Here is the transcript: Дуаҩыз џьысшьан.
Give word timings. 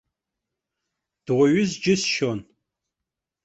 Дуаҩыз 1.25 1.71
џьысшьан. 1.81 2.39